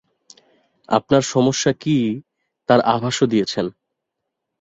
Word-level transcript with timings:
আপনার 0.89 1.23
সমস্যা 1.25 1.71
কি, 1.73 1.97
তার 2.69 2.79
আভাসও 2.85 3.25
দিয়েছেন। 3.25 3.65